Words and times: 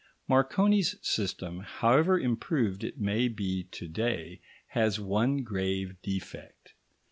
Marconi's 0.27 0.95
system, 1.03 1.59
however 1.59 2.19
improved 2.19 2.83
it 2.83 2.99
may 2.99 3.27
be 3.27 3.65
to 3.65 3.87
day, 3.87 4.41
has 4.69 4.99
one 4.99 5.43
grave 5.43 5.95
defect. 6.01 6.73